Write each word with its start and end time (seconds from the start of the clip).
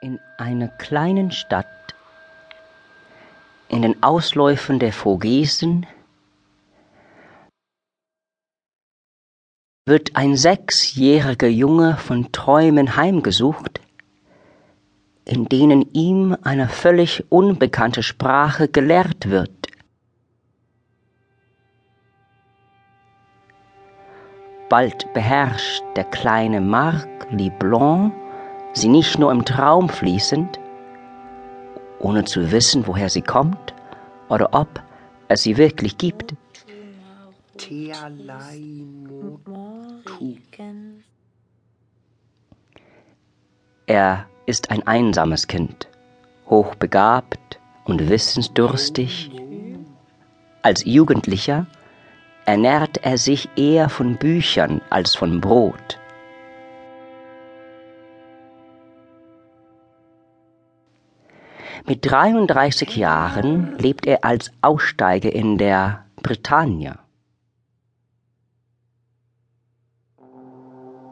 In 0.00 0.20
einer 0.36 0.68
kleinen 0.68 1.32
Stadt, 1.32 1.66
in 3.68 3.82
den 3.82 4.00
Ausläufern 4.00 4.78
der 4.78 4.92
Vogesen, 4.92 5.86
wird 9.86 10.14
ein 10.14 10.36
sechsjähriger 10.36 11.48
Junge 11.48 11.96
von 11.96 12.30
Träumen 12.30 12.94
heimgesucht, 12.94 13.80
in 15.24 15.46
denen 15.46 15.92
ihm 15.94 16.36
eine 16.44 16.68
völlig 16.68 17.24
unbekannte 17.32 18.04
Sprache 18.04 18.68
gelehrt 18.68 19.30
wird. 19.30 19.66
Bald 24.68 25.12
beherrscht 25.12 25.82
der 25.96 26.04
kleine 26.04 26.60
Marc 26.60 27.08
Liblon 27.32 28.12
sie 28.72 28.88
nicht 28.88 29.18
nur 29.18 29.32
im 29.32 29.44
Traum 29.44 29.88
fließend, 29.88 30.58
ohne 31.98 32.24
zu 32.24 32.50
wissen, 32.52 32.86
woher 32.86 33.08
sie 33.08 33.22
kommt 33.22 33.74
oder 34.28 34.50
ob 34.52 34.82
es 35.28 35.42
sie 35.42 35.56
wirklich 35.56 35.98
gibt. 35.98 36.34
Er 43.86 44.26
ist 44.46 44.70
ein 44.70 44.86
einsames 44.86 45.46
Kind, 45.46 45.88
hochbegabt 46.48 47.58
und 47.84 48.08
wissensdurstig. 48.08 49.30
Als 50.62 50.84
Jugendlicher 50.84 51.66
ernährt 52.44 52.98
er 53.02 53.18
sich 53.18 53.48
eher 53.56 53.88
von 53.88 54.16
Büchern 54.16 54.80
als 54.90 55.14
von 55.14 55.40
Brot. 55.40 55.98
Mit 61.88 62.04
33 62.04 62.96
Jahren 62.96 63.78
lebt 63.78 64.06
er 64.06 64.22
als 64.22 64.50
Aussteiger 64.60 65.32
in 65.32 65.56
der 65.56 66.04
Bretagne. 66.22 66.98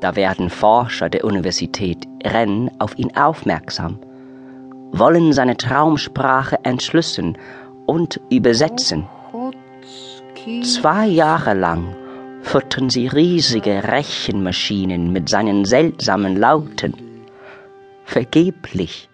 Da 0.00 0.16
werden 0.16 0.50
Forscher 0.50 1.08
der 1.08 1.24
Universität 1.24 2.04
Rennes 2.24 2.72
auf 2.80 2.98
ihn 2.98 3.16
aufmerksam, 3.16 4.00
wollen 4.90 5.32
seine 5.32 5.56
Traumsprache 5.56 6.58
entschlüsseln 6.64 7.38
und 7.86 8.20
übersetzen. 8.30 9.06
Zwei 10.64 11.06
Jahre 11.06 11.54
lang 11.54 11.94
füttern 12.42 12.90
sie 12.90 13.06
riesige 13.06 13.84
Rechenmaschinen 13.84 15.12
mit 15.12 15.28
seinen 15.28 15.64
seltsamen 15.64 16.36
Lauten. 16.36 16.94
Vergeblich. 18.04 19.08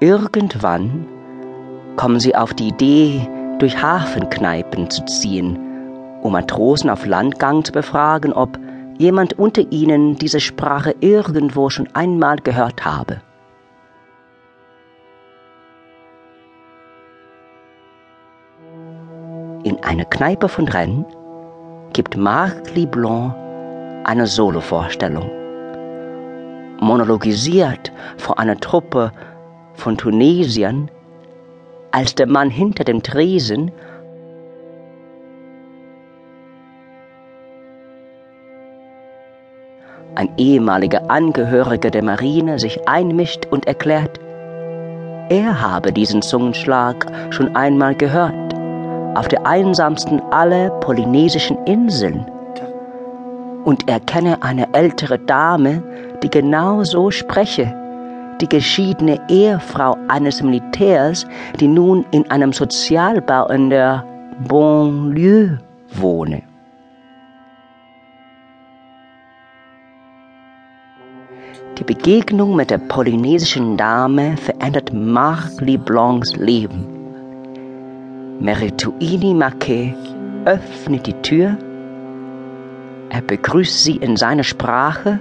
Irgendwann 0.00 1.06
kommen 1.96 2.20
sie 2.20 2.36
auf 2.36 2.52
die 2.52 2.68
Idee, 2.68 3.26
durch 3.58 3.80
Hafenkneipen 3.80 4.90
zu 4.90 5.02
ziehen, 5.06 5.58
um 6.22 6.32
Matrosen 6.32 6.90
auf 6.90 7.06
Landgang 7.06 7.64
zu 7.64 7.72
befragen, 7.72 8.34
ob 8.34 8.58
jemand 8.98 9.38
unter 9.38 9.62
ihnen 9.72 10.16
diese 10.16 10.40
Sprache 10.40 10.94
irgendwo 11.00 11.70
schon 11.70 11.88
einmal 11.94 12.36
gehört 12.36 12.84
habe. 12.84 13.22
In 19.64 19.82
einer 19.82 20.04
Kneipe 20.04 20.48
von 20.48 20.68
Rennes 20.68 21.15
gibt 21.96 22.14
Marc 22.14 22.74
Liblon 22.74 23.32
eine 24.04 24.26
Solovorstellung. 24.26 25.30
Monologisiert 26.78 27.90
vor 28.18 28.38
einer 28.38 28.60
Truppe 28.60 29.12
von 29.72 29.96
Tunesiern, 29.96 30.90
als 31.92 32.14
der 32.14 32.26
Mann 32.26 32.50
hinter 32.50 32.84
dem 32.84 33.02
Tresen 33.02 33.72
ein 40.16 40.28
ehemaliger 40.36 41.10
Angehöriger 41.10 41.90
der 41.90 42.04
Marine 42.04 42.58
sich 42.58 42.86
einmischt 42.86 43.46
und 43.46 43.66
erklärt, 43.66 44.20
er 45.30 45.62
habe 45.62 45.94
diesen 45.94 46.20
Zungenschlag 46.20 47.06
schon 47.30 47.56
einmal 47.56 47.94
gehört, 47.94 48.45
auf 49.16 49.28
der 49.28 49.46
einsamsten 49.46 50.20
aller 50.30 50.70
polynesischen 50.80 51.56
Inseln. 51.66 52.26
Und 53.64 53.88
er 53.88 54.00
kenne 54.00 54.42
eine 54.42 54.72
ältere 54.74 55.18
Dame, 55.18 55.82
die 56.22 56.30
genau 56.30 56.84
so 56.84 57.10
spreche 57.10 57.74
die 58.40 58.48
geschiedene 58.48 59.20
Ehefrau 59.28 59.96
eines 60.08 60.42
Militärs, 60.42 61.26
die 61.58 61.68
nun 61.68 62.04
in 62.10 62.30
einem 62.30 62.52
Sozialbau 62.52 63.48
in 63.48 63.70
der 63.70 64.04
Bonlieu 64.46 65.56
wohne. 65.94 66.42
Die 71.78 71.84
Begegnung 71.84 72.56
mit 72.56 72.70
der 72.70 72.78
polynesischen 72.78 73.76
Dame 73.76 74.36
verändert 74.38 74.92
Marc 74.94 75.60
Leblancs 75.60 76.34
Leben. 76.36 76.95
Merituini 78.40 79.32
Marquet 79.32 79.94
öffnet 80.44 81.06
die 81.06 81.22
Tür, 81.22 81.56
er 83.08 83.22
begrüßt 83.22 83.82
sie 83.82 83.96
in 83.96 84.16
seiner 84.16 84.44
Sprache 84.44 85.20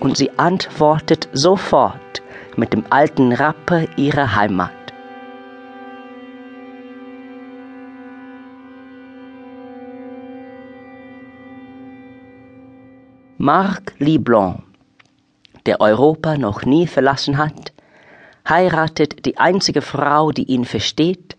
und 0.00 0.16
sie 0.16 0.30
antwortet 0.38 1.28
sofort 1.32 2.22
mit 2.56 2.72
dem 2.72 2.84
alten 2.88 3.32
Rapper 3.32 3.86
ihrer 3.98 4.34
Heimat. 4.34 4.72
Marc 13.36 13.94
Liblon, 13.98 14.62
der 15.66 15.80
Europa 15.80 16.36
noch 16.38 16.64
nie 16.64 16.86
verlassen 16.86 17.36
hat, 17.36 17.72
heiratet 18.48 19.26
die 19.26 19.38
einzige 19.38 19.82
Frau, 19.82 20.30
die 20.30 20.44
ihn 20.44 20.64
versteht, 20.64 21.36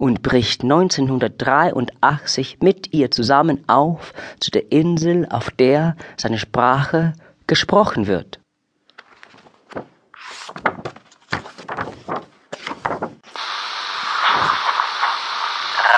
und 0.00 0.22
bricht 0.22 0.62
1983 0.62 2.58
mit 2.62 2.94
ihr 2.94 3.10
zusammen 3.10 3.68
auf 3.68 4.14
zu 4.40 4.50
der 4.50 4.72
Insel, 4.72 5.28
auf 5.28 5.50
der 5.50 5.94
seine 6.16 6.38
Sprache 6.38 7.12
gesprochen 7.46 8.06
wird. 8.06 8.40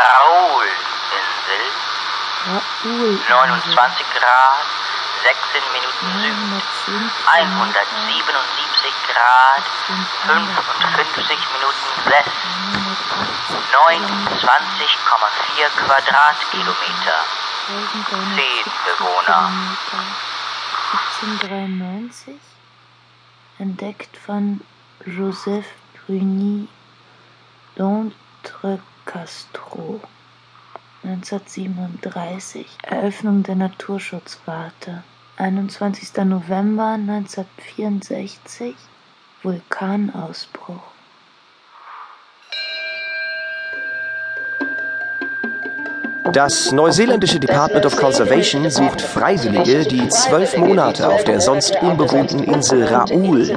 Raoul-Insel, 0.03 0.81
29 3.31 4.07
Grad, 4.19 4.67
16 5.23 5.63
Minuten 5.73 6.61
Süd, 6.87 7.11
177 7.27 8.42
Grad, 8.91 9.63
55 10.27 11.53
Minuten 11.53 12.11
West, 12.11 12.31
29,4 13.73 15.71
Quadratkilometer, 15.77 17.19
10 17.67 17.75
Bewohner. 18.87 19.53
1793, 21.21 22.41
entdeckt 23.59 24.17
von 24.17 24.61
Joseph 25.07 25.67
Bruni 25.95 26.69
d'Entrecasteaux. 27.77 30.01
1937 31.05 32.67
Eröffnung 32.83 33.43
der 33.43 33.57
Naturschutzwarte. 33.57 35.03
21. 35.37 36.25
November 36.25 36.99
1964 36.99 38.75
Vulkanausbruch. 39.43 40.83
Das 46.33 46.73
neuseeländische 46.73 47.41
Department 47.41 47.85
of 47.85 47.97
Conservation 47.97 48.71
sucht 48.71 49.01
Freiwillige, 49.01 49.85
die 49.85 50.09
zwölf 50.09 50.57
Monate 50.57 51.09
auf 51.09 51.25
der 51.25 51.41
sonst 51.41 51.77
unbewohnten 51.83 52.45
Insel 52.45 52.85
Raoul 52.85 53.51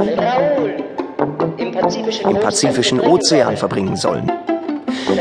im 1.57 2.39
Pazifischen 2.39 2.99
Ozean 2.99 3.55
verbringen 3.55 3.95
sollen. 3.95 4.31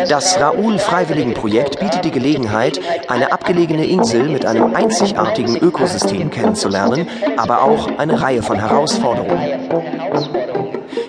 Das 0.09 0.41
Raoul-Freiwilligenprojekt 0.41 1.79
bietet 1.81 2.05
die 2.05 2.11
Gelegenheit, 2.11 2.81
eine 3.09 3.33
abgelegene 3.33 3.87
Insel 3.87 4.29
mit 4.29 4.47
einem 4.47 4.75
einzigartigen 4.75 5.57
Ökosystem 5.57 6.31
kennenzulernen, 6.31 7.09
aber 7.37 7.63
auch 7.63 7.99
eine 7.99 8.21
Reihe 8.21 8.43
von 8.43 8.59
Herausforderungen. 8.59 9.69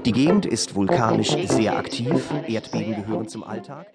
Die 0.05 0.11
Gegend 0.11 0.45
ist 0.45 0.75
vulkanisch 0.75 1.35
sehr 1.47 1.77
aktiv, 1.77 2.29
Erdbeben 2.47 2.95
gehören 2.95 3.27
zum 3.27 3.43
Alltag. 3.43 3.87